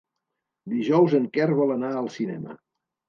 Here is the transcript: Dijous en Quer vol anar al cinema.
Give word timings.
Dijous 0.71 1.13
en 1.19 1.27
Quer 1.35 1.47
vol 1.59 1.75
anar 1.77 1.93
al 2.01 2.13
cinema. 2.19 2.57